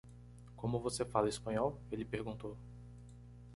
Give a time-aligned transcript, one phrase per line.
[0.55, 2.57] "Como você fala espanhol?", ele perguntou.